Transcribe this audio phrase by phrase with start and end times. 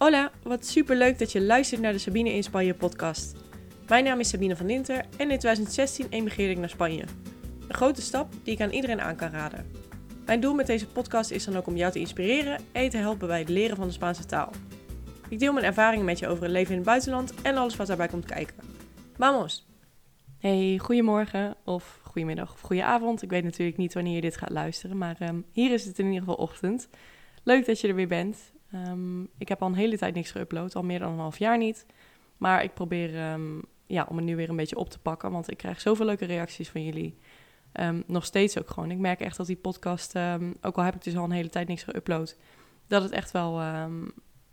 [0.00, 3.34] Hola, wat super leuk dat je luistert naar de Sabine in Spanje podcast.
[3.88, 7.04] Mijn naam is Sabine van Dinter en in 2016 emigreerde ik naar Spanje.
[7.68, 9.70] Een grote stap die ik aan iedereen aan kan raden.
[10.26, 13.28] Mijn doel met deze podcast is dan ook om jou te inspireren en te helpen
[13.28, 14.52] bij het leren van de Spaanse taal.
[15.28, 17.86] Ik deel mijn ervaringen met je over het leven in het buitenland en alles wat
[17.86, 18.56] daarbij komt kijken.
[19.16, 19.68] Vamos!
[20.38, 23.22] Hey, goedemorgen of goedemiddag of goedenavond.
[23.22, 26.04] Ik weet natuurlijk niet wanneer je dit gaat luisteren, maar ehm, hier is het in
[26.04, 26.88] ieder geval ochtend.
[27.44, 28.52] Leuk dat je er weer bent.
[28.72, 31.58] Ehm, ik heb al een hele tijd niks geüpload, al meer dan een half jaar
[31.58, 31.86] niet.
[32.36, 35.50] Maar ik probeer ehm, ja, om het nu weer een beetje op te pakken, want
[35.50, 37.18] ik krijg zoveel leuke reacties van jullie.
[38.06, 38.90] nog steeds ook gewoon.
[38.90, 40.14] Ik merk echt dat die podcast,
[40.60, 42.36] ook al heb ik dus al een hele tijd niks geüpload,
[42.86, 43.60] dat het echt wel,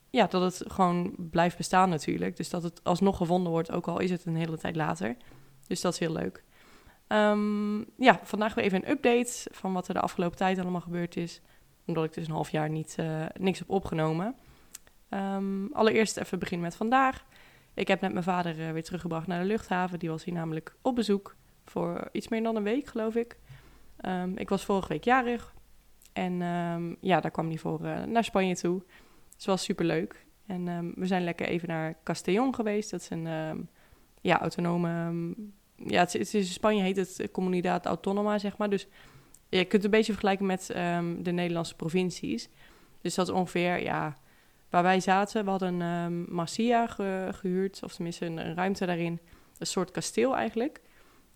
[0.10, 2.38] ja, dat het gewoon blijft bestaan natuurlijk.
[2.38, 5.16] Dus dat het alsnog gevonden wordt, ook al is het een hele tijd later.
[5.68, 6.44] Dus dat is heel leuk.
[7.98, 11.42] Ja, vandaag weer even een update van wat er de afgelopen tijd allemaal gebeurd is.
[11.88, 14.36] Omdat ik dus een half jaar niet, uh, niks heb opgenomen.
[15.10, 17.26] Um, allereerst even beginnen met vandaag.
[17.74, 20.00] Ik heb net mijn vader uh, weer teruggebracht naar de luchthaven.
[20.00, 23.38] Die was hier namelijk op bezoek voor iets meer dan een week, geloof ik.
[24.02, 25.54] Um, ik was vorige week jarig.
[26.14, 26.38] En
[27.02, 28.84] ja, daar kwam hij voor uh, naar Spanje toe.
[29.36, 30.26] Dus was super leuk.
[30.46, 32.92] En we zijn lekker even naar Castellón geweest.
[32.92, 33.28] Dat is een
[34.22, 35.12] ja, autonome
[35.86, 38.70] ja, het, is, in Spanje heet het Comunidad Autónoma, zeg maar.
[38.70, 38.88] Dus
[39.50, 42.50] je kunt het een beetje vergelijken met um, de Nederlandse provincies.
[43.02, 44.18] Dus dat is ongeveer, ja,
[44.70, 45.44] waar wij zaten.
[45.44, 49.20] We hadden een um, Masia gehuurd, of tenminste een, ruimte daarin.
[49.58, 50.82] Een soort kasteel eigenlijk.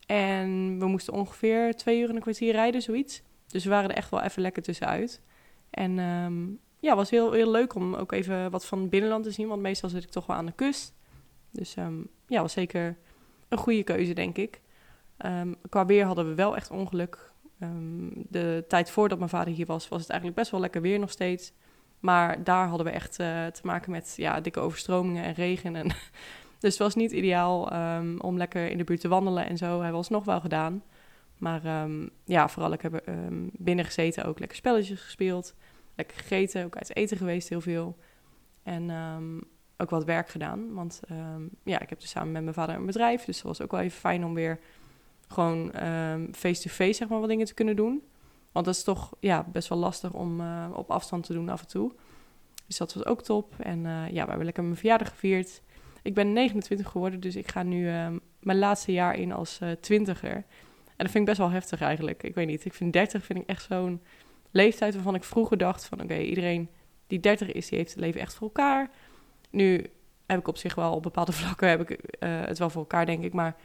[0.05, 3.21] En we moesten ongeveer twee uur en een kwartier rijden, zoiets.
[3.47, 5.21] Dus we waren er echt wel even lekker tussenuit.
[5.69, 9.31] En um, ja, het was heel, heel leuk om ook even wat van binnenland te
[9.31, 9.47] zien.
[9.47, 10.93] Want meestal zit ik toch wel aan de kust.
[11.51, 12.97] Dus um, ja, was zeker
[13.49, 14.61] een goede keuze, denk ik.
[15.69, 17.30] Qua weer hadden we wel echt ongeluk.
[17.63, 20.99] Um, de tijd voordat mijn vader hier was, was het eigenlijk best wel lekker weer
[20.99, 21.53] nog steeds.
[21.99, 25.75] Maar daar hadden we echt uh, te maken met ja, dikke overstromingen en regen.
[25.75, 25.87] En
[26.59, 29.81] dus het was niet ideaal um, om lekker in de buurt te wandelen en zo.
[29.81, 30.83] Hij was nog wel gedaan.
[31.37, 31.87] Maar
[32.25, 33.03] ja, vooral ik heb
[33.51, 35.55] binnen gezeten ook lekker spelletjes gespeeld.
[35.95, 37.97] Lekker gegeten, ook uit eten geweest heel veel.
[38.63, 38.91] En
[39.81, 40.73] ook wat werk gedaan.
[40.73, 43.25] Want um, ja, ik heb dus samen met mijn vader een bedrijf.
[43.25, 44.59] Dus dat was ook wel even fijn om weer
[45.31, 48.03] gewoon ehm, face-to-face zeg maar wat dingen te kunnen doen.
[48.51, 51.61] Want dat is toch ja, best wel lastig om uh, op afstand te doen af
[51.61, 51.91] en toe.
[52.67, 53.53] Dus dat was ook top.
[53.59, 55.61] En uh, ja, we hebben lekker mijn verjaardag gevierd.
[56.01, 59.71] Ik ben 29 geworden, dus ik ga nu um, mijn laatste jaar in als uh,
[59.71, 60.33] twintiger.
[60.85, 62.23] En dat vind ik best wel heftig eigenlijk.
[62.23, 64.01] Ik weet niet, ik vind 30 vind ik echt zo'n
[64.51, 66.01] leeftijd waarvan ik vroeger dacht van...
[66.01, 66.69] oké, iedereen
[67.07, 68.89] die 30 is, die heeft het leven echt voor elkaar.
[69.49, 69.85] Nu
[70.25, 73.23] heb ik op zich wel op bepaalde vlakken heb ik, het wel voor elkaar, denk
[73.23, 73.33] ik.
[73.33, 73.55] Maar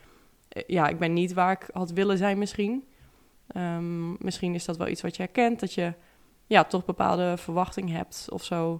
[0.66, 2.84] ja, ik ben niet waar ik had willen zijn misschien.
[3.56, 5.60] Um, misschien is dat wel iets wat je herkent.
[5.60, 5.94] Dat je
[6.46, 8.72] ja, toch bepaalde verwachting hebt of zo.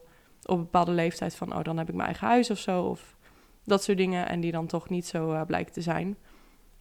[0.42, 2.82] Op een bepaalde leeftijd van, oh, dan heb ik mijn eigen huis of zo.
[2.82, 3.16] Of
[3.64, 4.28] dat soort dingen.
[4.28, 6.16] En die dan toch niet zo uh, blijken te zijn.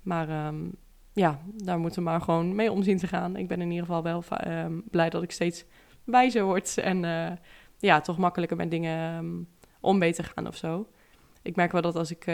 [0.02, 0.76] Maar um,
[1.14, 3.36] ja, daar moeten we maar gewoon mee omzien te gaan.
[3.36, 5.66] Ik ben in ieder geval wel um, blij dat ik steeds
[6.04, 6.78] wijzer word.
[6.78, 7.00] En
[7.78, 9.48] ja, toch makkelijker met dingen
[9.80, 10.88] om mee te gaan of zo.
[11.42, 12.26] Ik merk wel dat als ik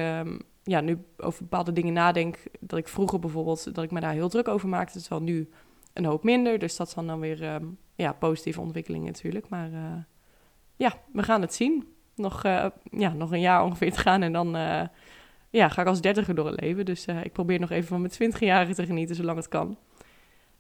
[0.64, 4.30] ja, nu over bepaalde dingen nadenk, dat ik vroeger bijvoorbeeld, dat ik me daar heel
[4.30, 4.98] druk over maakte.
[4.98, 5.50] Is wel nu
[5.94, 9.50] een hoop minder, dus dat zijn dan weer um, ja, positieve ontwikkelingen natuurlijk.
[9.50, 9.94] Maar uh,
[10.76, 11.88] ja, we gaan het zien.
[12.16, 14.82] Nog, uh, ja, nog een jaar ongeveer te gaan en dan uh,
[15.50, 16.86] ja, ga ik als dertiger door het leven.
[16.86, 19.78] Dus ik probeer nog even van mijn twintigjarigen te genieten, zolang het kan.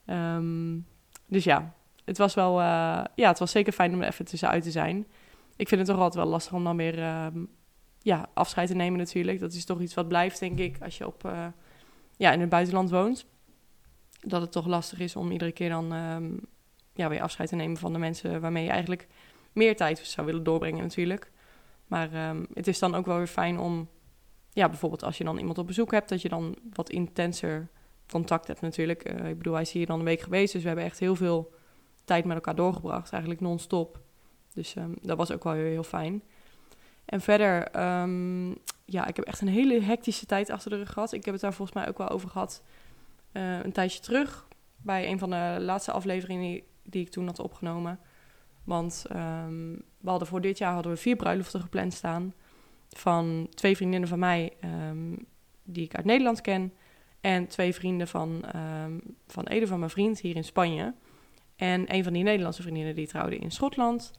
[0.05, 0.85] Um,
[1.25, 1.73] dus ja,
[2.05, 5.05] het was wel, ja, het was zeker fijn om even tussenuit te zijn
[5.61, 7.27] ik vind het toch altijd wel lastig om dan weer uh,
[8.01, 9.39] ja, afscheid te nemen natuurlijk.
[9.39, 11.47] Dat is toch iets wat blijft, denk ik, als je op, uh,
[12.17, 13.25] ja, in het buitenland woont.
[14.19, 16.39] Dat het toch lastig is om iedere keer dan um,
[16.93, 19.07] ja, weer afscheid te nemen van de mensen waarmee je eigenlijk
[19.51, 21.31] meer tijd zou willen doorbrengen natuurlijk.
[21.87, 23.89] Maar um, het is dan ook wel weer fijn om,
[24.49, 27.69] ja, bijvoorbeeld als je dan iemand op bezoek hebt, dat je dan wat intenser
[28.07, 29.11] contact hebt natuurlijk.
[29.11, 31.15] Uh, ik bedoel, hij is hier dan een week geweest, dus we hebben echt heel
[31.15, 31.53] veel
[32.03, 34.01] tijd met elkaar doorgebracht, eigenlijk non-stop.
[34.53, 36.23] Dus um, dat was ook wel heel, heel fijn.
[37.11, 41.13] En verder, um, ja, ik heb echt een hele hectische tijd achter de rug gehad.
[41.13, 42.63] Ik heb het daar volgens mij ook wel over gehad
[43.33, 44.47] uh, een tijdje terug.
[44.77, 47.99] Bij een van de laatste afleveringen die, ik toen had opgenomen.
[48.63, 52.33] Want um, we hadden voor dit jaar hadden we vier bruiloften gepland staan.
[52.89, 54.53] Van twee vriendinnen van mij,
[55.63, 56.73] die ik uit Nederland ken.
[57.21, 58.45] En twee vrienden van,
[59.27, 60.93] van Ede van mijn vriend hier in Spanje.
[61.55, 64.11] En een van die Nederlandse vriendinnen die trouwde in Schotland.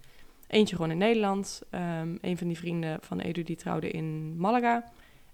[0.52, 1.62] Eentje gewoon in Nederland.
[1.70, 4.84] Um, een van die vrienden van Edu die trouwde in Malaga.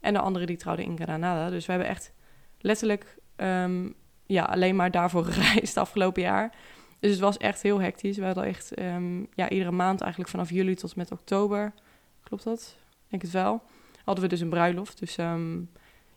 [0.01, 1.51] En de andere die trouwde in Granada.
[1.51, 2.13] Dus we hebben echt
[2.59, 3.95] letterlijk um,
[4.27, 6.55] ja, alleen maar daarvoor gereisd afgelopen jaar.
[7.01, 8.17] Dus het was echt heel hectisch.
[8.17, 11.73] We hadden echt um, ja, iedere maand eigenlijk vanaf juli tot met oktober
[12.23, 12.77] Klopt dat?
[12.79, 13.63] Ik denk het wel.
[14.05, 14.99] Hadden we dus een bruiloft.
[14.99, 15.17] Dus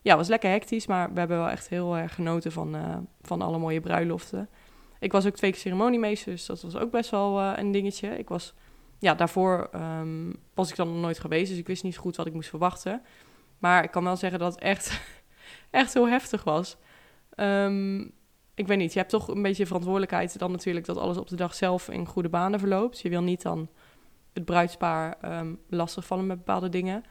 [0.01, 0.87] ja, was lekker hectisch.
[0.87, 4.49] Maar we hebben wel echt heel erg genoten van, uh, van alle mooie bruiloften.
[4.99, 8.17] Ik was ook twee keer ceremoniemeester, dus dat was ook best wel uh, een dingetje.
[8.17, 8.53] Ik was,
[9.01, 12.15] ja, daarvoor um, was ik dan nog nooit geweest, dus ik wist niet zo goed
[12.15, 13.01] wat ik moest verwachten.
[13.59, 15.01] Maar ik kan wel zeggen dat het echt,
[15.69, 16.77] echt heel heftig was.
[17.35, 18.11] Um,
[18.55, 21.35] ik weet niet, je hebt toch een beetje verantwoordelijkheid dan natuurlijk dat alles op de
[21.35, 22.99] dag zelf in goede banen verloopt.
[22.99, 23.69] Je wil niet dan
[24.33, 27.03] het bruidspaar um, lastig vallen met bepaalde dingen.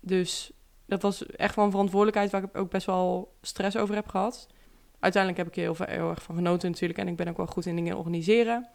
[0.00, 0.52] Dus
[0.86, 4.46] dat was echt wel een verantwoordelijkheid waar ik ook best wel stress over heb gehad.
[4.98, 7.46] Uiteindelijk heb ik er heel, heel erg van genoten natuurlijk en ik ben ook wel
[7.46, 8.68] goed in dingen organiseren.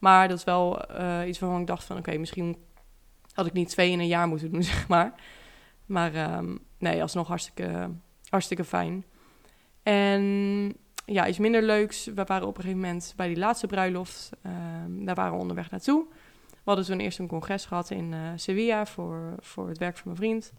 [0.00, 2.56] Maar dat is wel uh, iets waarvan ik dacht van oké, misschien
[3.32, 5.12] had ik niet twee in een jaar moeten doen, zeg maar.
[5.86, 7.90] Maar um, nee, alsnog hartstikke,
[8.28, 9.04] hartstikke fijn.
[9.82, 10.22] En
[11.04, 12.04] ja, iets minder leuks.
[12.04, 14.30] We waren op een gegeven moment bij die laatste bruiloft.
[14.46, 16.04] Um, daar waren we onderweg naartoe.
[16.50, 20.02] We hadden toen eerst een congres gehad in uh, Sevilla voor, voor het werk van
[20.04, 20.52] mijn vriend.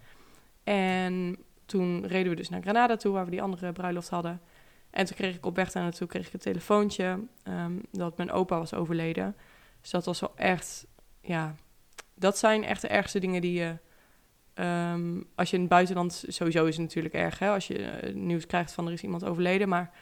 [0.64, 4.42] En toen reden we dus naar Granada toe, waar we die andere bruiloft hadden.
[4.92, 8.32] En toen kreeg ik op weg daar naartoe kreeg ik een telefoontje um, dat mijn
[8.32, 9.36] opa was overleden.
[9.82, 10.88] Dus dat was wel echt,
[11.22, 11.56] ja,
[12.14, 13.78] dat zijn echt de ergste dingen die je,
[14.64, 18.16] um, als je in het buitenland, sowieso is het natuurlijk erg hè, als je uh,
[18.16, 19.94] nieuws krijgt van er is iemand overleden, maar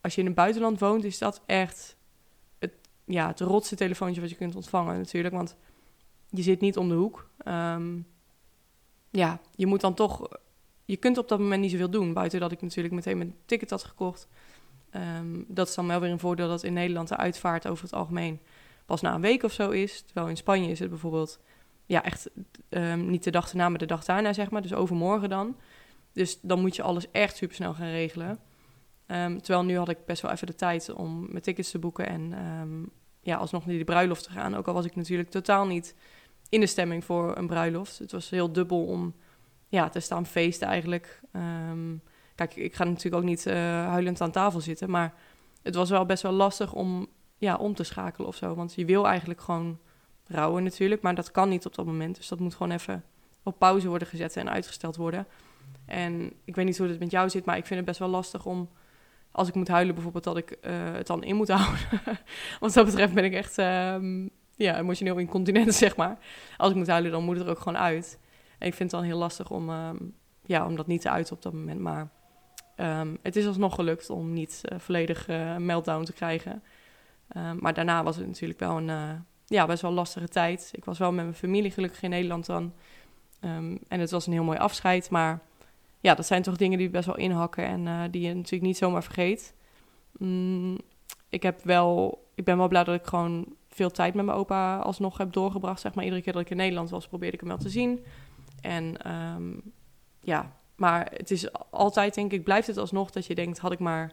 [0.00, 1.96] als je in het buitenland woont, is dat echt
[2.58, 2.72] het,
[3.04, 5.34] ja, het rotste telefoontje wat je kunt ontvangen natuurlijk.
[5.34, 5.56] Want
[6.30, 7.30] je zit niet om de hoek.
[7.44, 8.06] Um,
[9.10, 10.28] ja, je moet dan toch...
[10.88, 12.12] Je kunt op dat moment niet zoveel doen.
[12.12, 14.28] Buiten dat ik natuurlijk meteen mijn ticket had gekocht.
[14.96, 17.92] Um, dat is dan wel weer een voordeel dat in Nederland de uitvaart over het
[17.92, 18.40] algemeen
[18.86, 20.02] pas na een week of zo is.
[20.02, 21.40] Terwijl in Spanje is het bijvoorbeeld
[21.86, 22.30] ja, echt
[22.68, 24.62] um, niet de dag erna, maar de dag daarna, zeg maar.
[24.62, 25.56] Dus overmorgen dan.
[26.12, 28.38] Dus dan moet je alles echt super snel gaan regelen.
[29.06, 32.06] Um, terwijl nu had ik best wel even de tijd om mijn tickets te boeken
[32.06, 32.34] en
[33.20, 34.56] ja, alsnog naar die bruiloft te gaan.
[34.56, 35.94] Ook al was ik natuurlijk totaal niet
[36.48, 37.98] in de stemming voor een bruiloft.
[37.98, 39.14] Het was heel dubbel om
[39.68, 41.20] ja, te staan feesten eigenlijk.
[41.70, 42.02] Um,
[42.34, 43.54] kijk, ik ga natuurlijk ook niet uh,
[43.86, 45.14] huilend aan tafel zitten, maar
[45.62, 47.06] het was wel best wel lastig om,
[47.38, 48.54] ja, om te schakelen of zo.
[48.54, 49.78] Want je wil eigenlijk gewoon
[50.26, 52.16] rouwen natuurlijk, maar dat kan niet op dat moment.
[52.16, 53.04] Dus dat moet gewoon even
[53.42, 55.26] op pauze worden gezet en uitgesteld worden.
[55.86, 58.08] En ik weet niet hoe het met jou zit, maar ik vind het best wel
[58.08, 58.68] lastig om
[59.30, 61.78] als ik moet huilen bijvoorbeeld, dat ik uh, het dan in moet houden.
[62.60, 66.18] Want dat betreft ben ik echt um, ja, emotioneel incontinent, zeg maar.
[66.56, 68.18] Als ik moet huilen, dan moet het er ook gewoon uit.
[68.58, 70.14] Ik vind het dan heel lastig om, um,
[70.46, 71.80] ja, om dat niet te uiten op dat moment.
[71.80, 72.08] Maar
[72.76, 76.62] um, het is alsnog gelukt om niet uh, volledig uh, meltdown te krijgen.
[77.60, 79.10] maar daarna was het natuurlijk wel een uh,
[79.46, 80.70] ja, best wel lastige tijd.
[80.72, 82.72] Ik was wel met mijn familie gelukkig in Nederland dan.
[83.88, 85.40] en het was een heel mooi afscheid, maar
[86.00, 89.02] ja, dat zijn toch dingen die best wel inhakken en die je natuurlijk niet zomaar
[89.02, 89.54] vergeet.
[90.18, 90.78] Mm,
[91.28, 94.78] ik, heb wel, ik ben wel blij dat ik gewoon veel tijd met mijn opa
[94.78, 95.80] alsnog heb doorgebracht.
[95.80, 98.04] Zeg maar, iedere keer dat ik in Nederland was, probeerde ik hem wel te zien.
[98.60, 99.72] En um,
[100.20, 103.78] ja, maar het is altijd, denk ik, blijft het alsnog dat je denkt, had ik
[103.78, 104.12] maar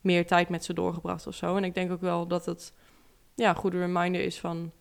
[0.00, 1.56] meer tijd met ze doorgebracht of zo.
[1.56, 2.74] En ik denk ook wel dat het
[3.34, 4.72] ja, een goede reminder is van,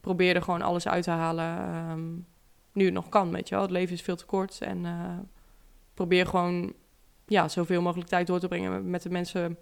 [0.00, 2.26] probeer er gewoon alles uit te halen um,
[2.72, 3.64] nu het nog kan, weet je wel.
[3.64, 4.84] Het leven is veel te kort en...
[4.84, 5.18] Uh,
[5.98, 6.72] probeer gewoon
[7.26, 9.58] ja, zoveel mogelijk tijd door te brengen met de mensen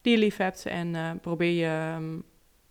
[0.00, 0.66] die je lief hebt.
[0.66, 2.22] En uh, probeer je um,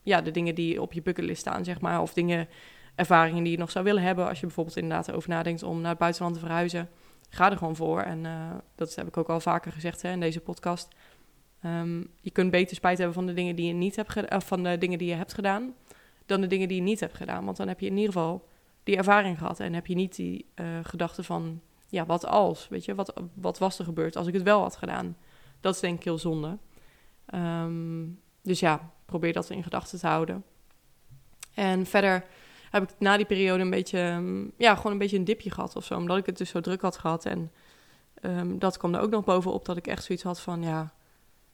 [0.01, 2.47] ja, de dingen die op je bucketlist staan, zeg maar, of dingen,
[2.95, 4.27] ervaringen die je nog zou willen hebben.
[4.27, 6.89] Als je bijvoorbeeld inderdaad over nadenkt om naar het buitenland te verhuizen,
[7.29, 8.01] ga er gewoon voor.
[8.01, 10.87] En uh, dat heb ik ook al vaker gezegd hè, in deze podcast.
[11.65, 14.63] Um, je kunt beter spijt hebben van de dingen die je niet hebt gedaan, van
[14.63, 15.73] de dingen die je hebt gedaan,
[16.25, 17.45] dan de dingen die je niet hebt gedaan.
[17.45, 18.47] Want dan heb je in ieder geval
[18.83, 22.67] die ervaring gehad en heb je niet die uh, gedachte van ja, wat als?
[22.67, 25.17] Weet je, wat, wat was er gebeurd als ik het wel had gedaan?
[25.59, 26.57] Dat is denk ik heel zonde.
[27.33, 30.43] Um, dus ja, probeer dat in gedachten te houden.
[31.53, 32.25] En verder
[32.71, 35.75] heb ik na die periode een beetje, um, ja, gewoon een beetje een dipje gehad
[35.75, 35.95] of zo.
[35.95, 37.25] Omdat ik het dus zo druk had gehad.
[37.25, 37.51] En
[38.21, 40.93] um, dat kwam er ook nog bovenop dat ik echt zoiets had van, ja,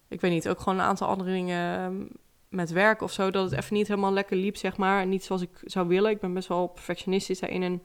[0.08, 2.10] ik weet niet, ook gewoon een aantal andere dingen
[2.50, 3.32] met werk of zo.
[3.32, 5.06] Dat het even niet helemaal lekker liep, zeg maar.
[5.06, 6.12] Niet zoals ik zou willen.
[6.12, 7.64] Ik ben best wel perfectionistisch daarin.
[7.64, 7.84] En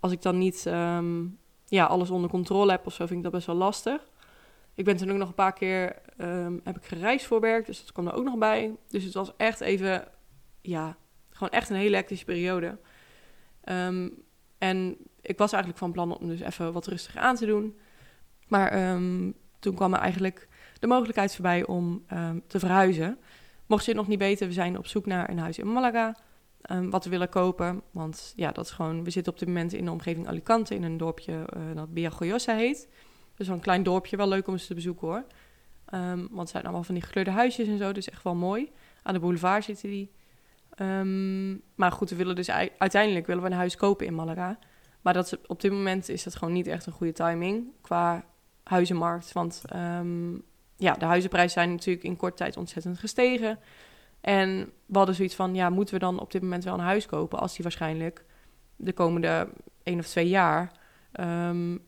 [0.00, 0.62] als ik dan niet
[1.68, 4.00] ja, alles onder controle heb of zo, vind ik dat best wel lastig.
[4.74, 5.96] Ik ben toen ook nog een paar keer,
[6.64, 8.76] heb ik gereisd voor werk, dus dat kwam er ook nog bij.
[8.88, 10.08] Dus het was echt even,
[10.60, 10.96] ja,
[11.36, 12.78] gewoon echt een hele hectische periode.
[13.64, 14.22] Um,
[14.58, 17.78] en ik was eigenlijk van plan om dus even wat rustiger aan te doen.
[18.48, 22.04] Maar um, toen kwam er eigenlijk de mogelijkheid voorbij om
[22.46, 23.18] te verhuizen.
[23.66, 26.16] Mocht je het nog niet weten, we zijn op zoek naar een huis in Malaga
[26.90, 27.82] wat we willen kopen.
[27.90, 30.82] Want ja, dat is gewoon, we zitten op dit moment in de omgeving Alicante, in
[30.82, 32.88] een dorpje uh, dat Biagoyosa heet.
[33.34, 35.24] Dus een klein dorpje, wel leuk om eens te bezoeken hoor.
[35.90, 38.70] Want het zijn allemaal van die gekleurde huisjes en zo, dus echt wel mooi.
[39.02, 40.10] Aan de boulevard zitten die.
[40.76, 44.58] Ehm, maar goed, we willen dus uiteindelijk willen we een huis kopen in Malaga.
[45.00, 48.24] Maar dat op dit moment is dat gewoon niet echt een goede timing qua
[48.62, 49.32] huizenmarkt.
[49.32, 50.34] Want ehm,
[50.76, 53.58] ja, de huizenprijzen zijn natuurlijk in korte tijd ontzettend gestegen.
[54.20, 57.06] En we hadden zoiets van, ja, moeten we dan op dit moment wel een huis
[57.06, 57.38] kopen...
[57.38, 58.24] als die waarschijnlijk
[58.76, 59.48] de komende
[59.82, 60.72] één of twee jaar
[61.20, 61.80] um,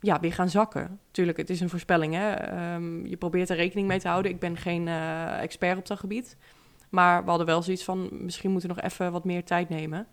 [0.00, 1.00] ja, weer gaan zakken.
[1.10, 2.14] Tuurlijk, het is een voorspelling.
[2.14, 2.30] Hè?
[2.32, 4.30] Ehm, je probeert er rekening mee te houden.
[4.30, 6.36] Ik ben geen uh, expert op dat gebied.
[6.88, 10.06] Maar we hadden wel zoiets van, misschien moeten we nog even wat meer tijd nemen.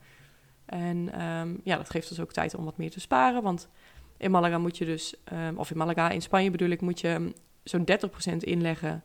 [0.66, 3.44] En um, ja, dat geeft ons ook tijd om wat meer te sparen.
[3.44, 3.70] Want
[4.18, 5.16] in Malaga moet je dus,
[5.56, 7.88] of in Malaga, in Spanje bedoel ik, moet je zo'n
[8.34, 9.04] 30% inleggen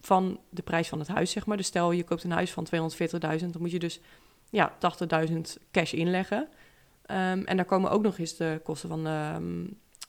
[0.00, 1.56] van de prijs van het huis, zeg maar.
[1.56, 4.00] Dus stel, je koopt een huis van 240.000, dan moet je dus
[4.50, 4.72] ja,
[5.28, 5.36] 80.000
[5.70, 6.48] cash inleggen.
[7.02, 9.06] En daar komen ook nog eens de kosten van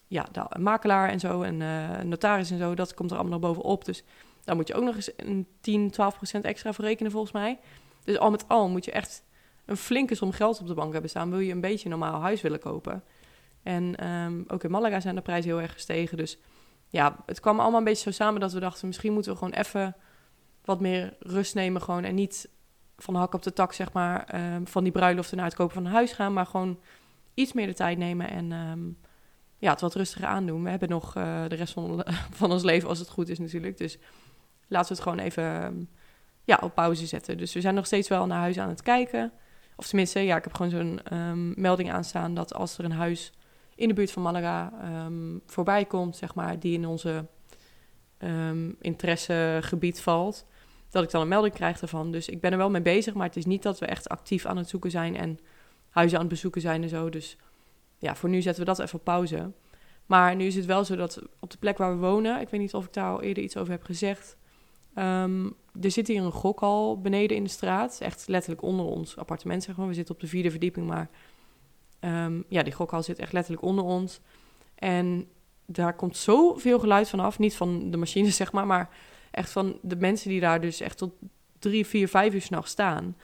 [0.10, 2.76] ja, de makelaar en zo en uh, notaris en zo.
[2.76, 3.86] Dat komt er allemaal nog bovenop.
[3.86, 4.04] Dus
[4.44, 7.60] daar moet je ook nog eens een 10, 12 procent extra voor rekenen volgens mij.
[8.04, 9.24] Dus al met al moet je echt
[9.66, 11.30] een flinke som geld op de bank hebben staan.
[11.30, 13.04] Wil je een beetje normaal huis willen kopen.
[13.64, 16.18] En um, ook in Malaga zijn de prijzen heel erg gestegen.
[16.18, 16.38] Dus
[16.88, 18.88] ja, het kwam allemaal een beetje zo samen dat we dachten...
[18.88, 19.96] misschien moeten we gewoon even
[20.66, 22.04] wat meer rust nemen gewoon...
[22.04, 22.50] en niet
[22.98, 25.86] van hak op de tak, zeg maar, ehm, van die bruiloft naar het kopen van
[25.86, 26.80] een huis gaan, maar gewoon
[27.34, 28.80] iets meer de tijd nemen en ehm,
[29.58, 30.64] ja, het wat rustiger aandoen.
[30.64, 32.06] We hebben nog uh, de rest van,
[32.40, 33.78] van ons leven, als het goed is natuurlijk.
[33.78, 33.98] Dus
[34.70, 35.84] laten we het gewoon even ehm,
[36.44, 37.38] ja, op pauze zetten.
[37.38, 39.32] Dus we zijn nog steeds wel naar huis aan het kijken.
[39.76, 41.00] Of tenminste, ja, ik heb gewoon zo'n
[41.56, 43.32] melding aanstaan dat als er een huis
[43.76, 44.72] in de buurt van Malaga
[45.46, 47.26] voorbij komt, zeg maar, die in onze
[48.82, 50.46] interessegebied valt,
[50.90, 52.12] dat ik dan een melding krijg ervan.
[52.12, 54.46] Dus ik ben er wel mee bezig, maar het is niet dat we echt actief
[54.46, 55.40] aan het zoeken zijn en
[55.90, 57.10] huizen aan het bezoeken zijn en zo.
[57.10, 57.38] Dus
[57.98, 59.52] ja, voor nu zetten we dat even op pauze.
[60.06, 62.60] Maar nu is het wel zo dat op de plek waar we wonen, ik weet
[62.60, 64.38] niet of ik daar al eerder iets over heb gezegd.
[65.00, 67.98] Um, er zit hier een gokhal beneden in de straat.
[68.02, 69.88] Echt letterlijk onder ons appartement, zeg maar.
[69.88, 71.10] We zitten op de vierde verdieping, maar
[72.00, 74.20] um, ja, die gokhal zit echt letterlijk onder ons.
[74.76, 75.28] En
[75.66, 77.40] daar komt zoveel geluid vanaf.
[77.40, 78.90] Niet van de machines, zeg maar, maar
[79.32, 81.14] echt van de mensen die daar dus echt tot
[81.60, 83.18] drie, vier, vijf uur s'nachts staan.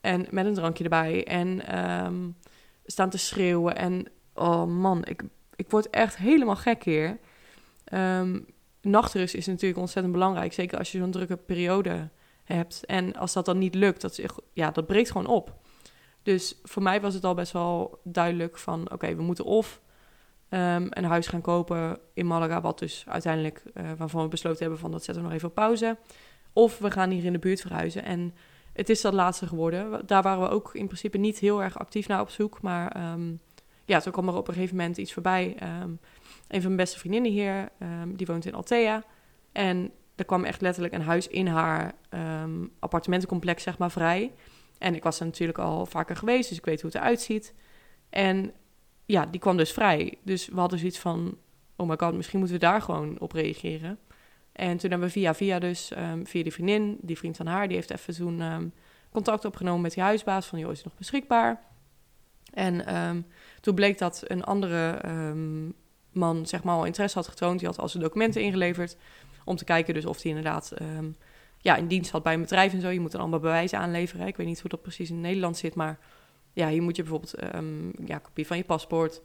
[0.00, 1.26] En met een drankje erbij.
[1.26, 2.36] En um,
[2.84, 3.76] staan te schreeuwen.
[3.76, 5.22] En oh man, ik,
[5.56, 7.18] ik word echt helemaal gek hier.
[8.82, 10.52] Nachtrust is natuurlijk ontzettend belangrijk.
[10.52, 12.08] Zeker als je zo'n drukke periode
[12.44, 12.84] hebt.
[12.86, 14.20] En als dat dan niet lukt, dat,
[14.52, 15.54] ja, dat breekt gewoon op.
[16.22, 18.92] Dus voor mij was het al best wel duidelijk van...
[18.92, 19.80] oké, we moeten of
[20.50, 24.78] um, een huis gaan kopen in Malaga, wat dus uiteindelijk, uh, waarvan we besloten hebben
[24.78, 25.96] van dat zetten we nog even op pauze.
[26.52, 28.04] Of we gaan hier in de buurt verhuizen.
[28.04, 28.34] En
[28.72, 30.06] het is dat laatste geworden.
[30.06, 32.62] Daar waren we ook in principe niet heel erg actief naar op zoek.
[32.62, 33.40] Maar um,
[33.90, 35.56] ja, toen kwam er op een gegeven moment iets voorbij.
[35.62, 36.00] Um,
[36.48, 37.68] een van mijn beste vriendinnen hier,
[38.06, 39.04] die woont in Altea.
[39.52, 41.94] En er kwam echt letterlijk een huis in haar
[42.78, 44.32] appartementencomplex, zeg maar, vrij.
[44.78, 47.54] En ik was er natuurlijk al vaker geweest, dus ik weet hoe het eruit ziet.
[48.10, 48.52] En
[49.06, 50.18] ja, die kwam dus vrij.
[50.22, 51.36] Dus we hadden zoiets van,
[51.76, 53.98] oh my god, misschien moeten we daar gewoon op reageren.
[54.52, 57.66] En toen hebben we via via dus, um, via die vriendin, die vriend van haar,
[57.68, 58.72] die heeft even um,
[59.10, 61.62] contact opgenomen met die huisbaas van, joh, is nog beschikbaar?
[62.52, 63.26] En um,
[63.60, 65.00] toen bleek dat een andere
[66.12, 67.58] man, zeg maar, interesse had getoond.
[67.58, 68.96] Die had al zijn documenten ingeleverd
[69.44, 70.72] om te kijken dus of hij inderdaad
[71.58, 72.88] ja, in dienst had bij een bedrijf en zo.
[72.88, 74.26] Je moet dan allemaal bewijzen aanleveren.
[74.26, 75.98] Ik weet niet hoe dat precies in Nederland zit, maar
[76.52, 79.22] ja, hier moet je bijvoorbeeld um, ja, kopie van je paspoort,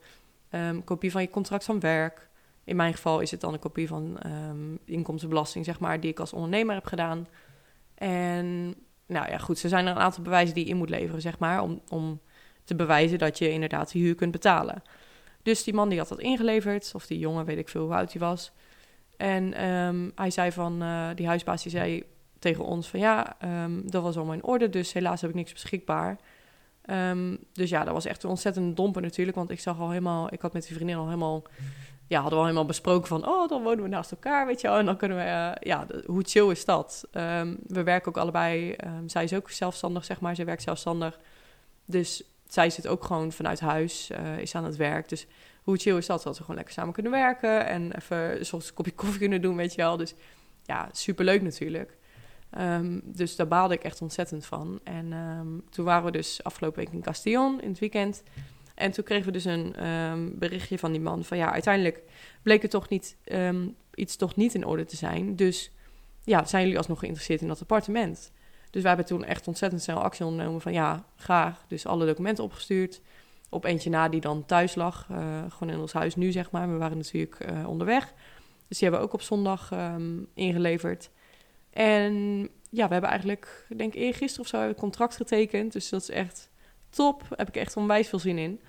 [0.83, 2.29] kopie van je contract van werk.
[2.63, 4.19] In mijn geval is het dan een kopie van
[4.85, 7.27] inkomstenbelasting, zeg maar, die ik als ondernemer heb gedaan.
[7.95, 11.21] En nou ja, goed, er zijn er een aantal bewijzen die je in moet leveren,
[11.21, 12.19] zeg maar, om, om
[12.65, 14.83] te bewijzen dat je inderdaad de huur kunt betalen.
[15.43, 18.11] Dus die man die had dat ingeleverd, of die jongen, weet ik veel hoe oud
[18.11, 18.51] hij was.
[19.17, 22.03] En um, hij zei van, uh, die huisbaas die zei
[22.39, 25.53] tegen ons van ja, um, dat was allemaal in orde, dus helaas heb ik niks
[25.53, 26.17] beschikbaar.
[26.89, 29.37] Um, dus ja, dat was echt een ontzettend domper natuurlijk.
[29.37, 31.43] Want ik zag al helemaal, ik had met die vriendin al helemaal,
[32.07, 34.67] ja, hadden we al helemaal besproken van, oh, dan wonen we naast elkaar, weet je
[34.67, 34.77] wel.
[34.77, 37.07] En dan kunnen we, uh, ja, hoe chill is dat?
[37.67, 41.19] We werken ook allebei, zij is ook zelfstandig, zeg maar, zij werkt zelfstandig.
[41.85, 45.09] Dus zij zit ook gewoon vanuit huis, uh, is aan het werk.
[45.09, 45.27] Dus
[45.63, 46.23] hoe chill is dat?
[46.23, 49.55] Dat we gewoon lekker samen kunnen werken en even soms een kopje koffie kunnen doen,
[49.55, 49.97] weet je wel.
[49.97, 50.13] Dus
[50.63, 51.97] ja, superleuk natuurlijk.
[52.57, 54.79] Um, dus daar baalde ik echt ontzettend van.
[54.83, 58.23] En um, toen waren we dus afgelopen week in Castillon in het weekend.
[58.75, 62.01] En toen kregen we dus een um, berichtje van die man van ja, uiteindelijk
[62.41, 63.17] bleek het toch niet,
[63.93, 65.35] iets toch niet in orde te zijn.
[65.35, 65.71] Dus
[66.23, 68.31] ja, zijn jullie alsnog geïnteresseerd in dat appartement?
[68.75, 71.65] Dus wij hebben toen echt ontzettend snel actie ondernomen van ja, graag.
[71.67, 73.01] Dus alle documenten opgestuurd.
[73.49, 75.17] Op eentje na die dan thuis lag, uh,
[75.49, 76.71] gewoon in ons huis nu zeg maar.
[76.71, 78.13] We waren natuurlijk uh, onderweg.
[78.67, 79.73] Dus die hebben we ook op zondag
[80.33, 81.09] ingeleverd.
[81.69, 82.13] En
[82.69, 85.73] ja, we hebben eigenlijk, denk ik, eergisteren of zo een contract getekend.
[85.73, 86.49] Dus dat is echt
[86.89, 87.19] top.
[87.19, 88.61] Daar heb ik echt onwijs veel zin in.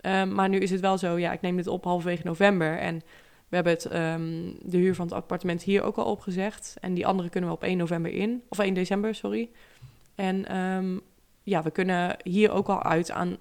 [0.00, 2.78] Ehm, maar nu is het wel zo, ja, ik neem dit op halverwege november.
[2.78, 3.02] En
[3.50, 6.76] we hebben het, ehm, de huur van het appartement hier ook al opgezegd.
[6.80, 8.42] En die andere kunnen we op 1 november in.
[8.48, 9.50] Of 1 december, sorry.
[10.14, 10.98] En ehm,
[11.42, 13.36] ja, we kunnen hier ook al uit aan,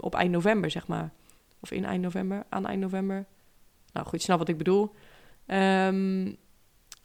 [0.00, 1.12] op eind november, zeg maar.
[1.60, 3.26] Of in eind november, aan eind november.
[3.92, 4.94] Nou goed, je snapt wat ik bedoel.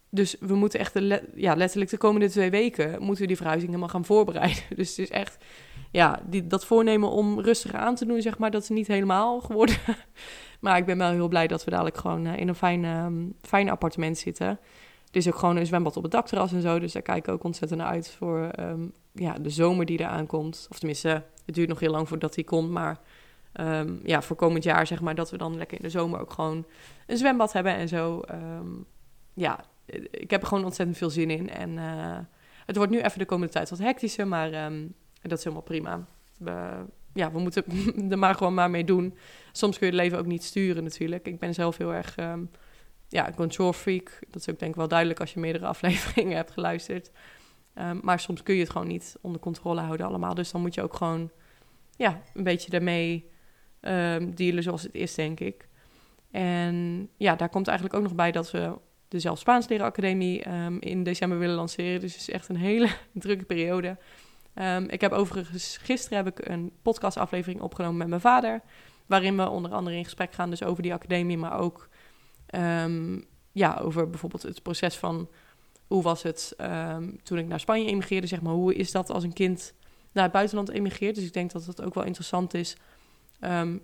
[0.10, 3.02] Dus we moeten echt, de ja, letterlijk de komende twee weken...
[3.02, 4.64] moeten we die verhuizing helemaal gaan voorbereiden.
[4.76, 5.38] Dus het is echt
[5.92, 9.40] ja, die, dat voornemen om rustiger aan te doen, zeg maar, dat is niet helemaal
[9.42, 9.76] geworden.
[10.60, 13.34] maar ik ben wel heel blij dat we dadelijk gewoon eh, in een fijn, um,
[13.42, 14.48] fijn appartement zitten.
[14.48, 16.80] Er is ook gewoon een zwembad op het dakterras en zo.
[16.80, 20.26] Dus daar kijk ik ook ontzettend naar uit voor ehm, ja, de zomer die eraan
[20.26, 20.68] komt.
[20.70, 22.70] Of tenminste, het duurt nog heel lang voordat die komt.
[22.70, 23.00] Maar
[23.54, 26.32] ehm, ja, voor komend jaar zeg maar dat we dan lekker in de zomer ook
[26.32, 26.66] gewoon
[27.08, 28.22] een zwembad hebben en zo.
[29.34, 29.60] ja,
[30.12, 31.50] ik heb er gewoon ontzettend veel zin in.
[31.50, 32.18] En uh,
[32.66, 34.72] het wordt nu even de komende tijd wat hectischer, maar
[35.22, 36.08] dat is helemaal prima.
[36.38, 36.86] We,
[37.18, 37.64] ja, we moeten
[38.12, 39.18] er maar gewoon maar mee doen.
[39.52, 41.28] Soms kun je het leven ook niet sturen natuurlijk.
[41.28, 42.50] Ik ben zelf heel erg um,
[43.08, 44.20] ja, control freak.
[44.30, 47.12] Dat is ook denk ik wel duidelijk als je meerdere afleveringen hebt geluisterd.
[47.76, 50.34] Um, maar soms kun je het gewoon niet onder controle houden allemaal.
[50.34, 51.32] Dus dan moet je ook gewoon
[51.96, 53.30] ja, een beetje daarmee
[54.36, 55.68] dealen zoals het is, denk ik.
[56.32, 60.50] En ja, daar komt eigenlijk ook nog bij dat we de Zelf Spaans Leren Academie
[60.50, 62.00] um, in december willen lanceren.
[62.00, 63.98] Dus het is echt een hele drukke periode.
[64.56, 68.62] Um, ik heb overigens gisteren heb ik een podcastaflevering opgenomen met mijn vader.
[69.06, 71.90] Waarin we onder andere in gesprek gaan dus over die academie, maar ook
[72.56, 75.30] um, ja, over bijvoorbeeld het proces van
[75.88, 76.56] hoe was het
[77.24, 78.28] toen ik naar Spanje emigreerde.
[78.28, 79.74] Zeg maar, hoe is dat als een kind
[80.12, 81.16] naar het buitenland emigreert?
[81.16, 82.76] Dus ik denk dat het ook wel interessant is.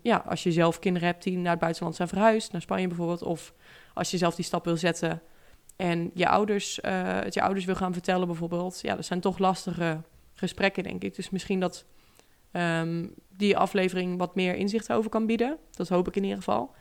[0.02, 3.24] Ja, als je zelf kinderen hebt die naar het buitenland zijn verhuisd, naar Spanje bijvoorbeeld.
[3.24, 3.54] Of
[3.94, 5.22] als je zelf die stap wil zetten
[5.76, 8.80] en je ouders, uh, het je ouders wil gaan vertellen bijvoorbeeld.
[8.82, 10.02] Ja, dat zijn toch lastige
[10.34, 11.16] gesprekken, denk ik.
[11.16, 11.86] Dus misschien dat
[12.52, 15.58] um, die aflevering wat meer inzicht over kan bieden.
[15.72, 16.76] Dat hoop ik in ieder geval.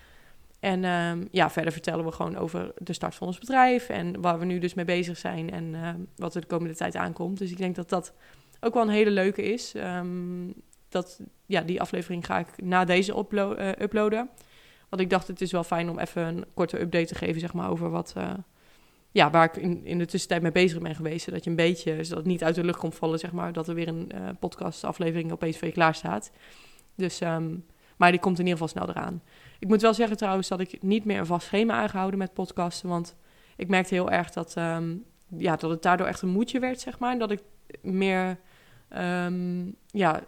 [0.60, 4.38] En um, ja, verder vertellen we gewoon over de start van ons bedrijf en waar
[4.38, 7.38] we nu dus mee bezig zijn en wat er de komende tijd aankomt.
[7.38, 8.14] Dus ik denk dat dat
[8.60, 9.74] ook wel een hele leuke is.
[10.92, 14.28] Dat, ja, die aflevering ga ik na deze uh, uploaden.
[14.88, 17.52] Want ik dacht, het is wel fijn om even een korte update te geven, zeg
[17.52, 18.32] maar, over wat, uh,
[19.10, 21.30] ja, waar ik in, in de tussentijd mee bezig ben geweest.
[21.30, 23.68] Dat je een beetje, zodat het niet uit de lucht komt vallen, zeg maar, dat
[23.68, 26.32] er weer een uh, podcastaflevering opeens voor je klaar staat.
[26.94, 27.64] Dus, um,
[27.96, 29.22] maar die komt in ieder geval snel eraan.
[29.58, 32.88] Ik moet wel zeggen trouwens dat ik niet meer een vast schema aangehouden met podcasten,
[32.88, 33.16] want
[33.56, 35.04] ik merkte heel erg dat, um,
[35.36, 37.12] ja, dat het daardoor echt een moedje werd, zeg maar.
[37.12, 37.42] En dat ik
[37.82, 38.38] meer,
[38.98, 40.22] um, ja,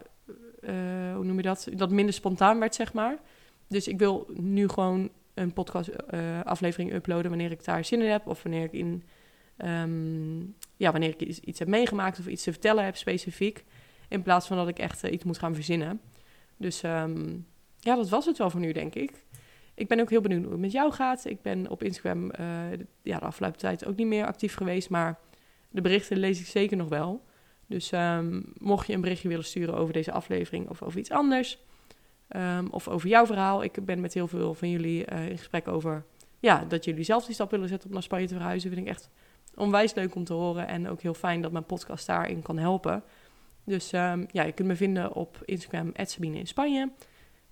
[1.14, 1.68] hoe noem je dat?
[1.74, 3.18] Dat minder spontaan werd, zeg maar.
[3.68, 8.10] Dus ik wil nu gewoon een podcast uh, aflevering uploaden wanneer ik daar zin in
[8.10, 8.26] heb.
[8.26, 9.02] Of wanneer ik in
[9.58, 13.64] um, ja, wanneer ik iets, heb meegemaakt of iets te vertellen heb specifiek.
[14.08, 16.00] In plaats van dat ik echt uh, iets moet gaan verzinnen.
[16.56, 17.46] Dus um,
[17.78, 19.24] ja, dat was het wel voor nu, denk ik.
[19.74, 21.24] Ik ben ook heel benieuwd hoe het met jou gaat.
[21.24, 22.30] Ik ben op Instagram
[23.02, 24.90] ja, de afgelopen tijd ook niet meer actief geweest.
[24.90, 25.18] Maar
[25.68, 27.24] de berichten lees ik zeker nog wel.
[27.74, 31.58] Dus um, mocht je een berichtje willen sturen over deze aflevering of over iets anders
[32.28, 33.62] Um, of over jouw verhaal.
[33.62, 36.04] Ik ben met heel veel van jullie uh, in gesprek over
[36.40, 38.70] ja, dat jullie zelf die stap willen zetten om naar Spanje te verhuizen.
[38.70, 39.10] Vind ik echt
[39.54, 40.66] onwijs leuk om te horen.
[40.66, 43.02] En ook heel fijn dat mijn podcast daarin kan helpen.
[43.64, 46.90] Dus um, ja, je kunt me vinden op Instagram, Sabine in Spanje.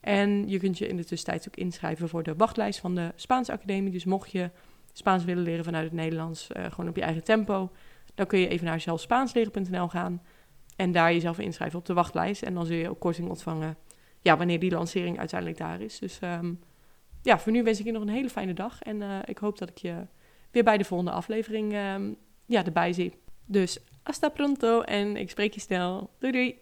[0.00, 3.52] En je kunt je in de tussentijd ook inschrijven voor de wachtlijst van de Spaanse
[3.52, 3.92] Academie.
[3.92, 4.50] Dus mocht je
[4.92, 7.70] Spaans willen leren vanuit het Nederlands, uh, gewoon op je eigen tempo,
[8.14, 10.22] dan kun je even naar zelfspaansleren.nl gaan
[10.76, 12.42] en daar jezelf inschrijven op de wachtlijst.
[12.42, 13.76] En dan zul je ook korting ontvangen
[14.20, 15.98] ja, wanneer die lancering uiteindelijk daar is.
[15.98, 16.60] Dus um,
[17.22, 18.82] ja, voor nu wens ik je nog een hele fijne dag.
[18.82, 20.06] En uh, ik hoop dat ik je
[20.50, 23.12] weer bij de volgende aflevering um, ja, erbij zie.
[23.46, 26.10] Dus hasta pronto en ik spreek je snel.
[26.18, 26.61] Doei doei!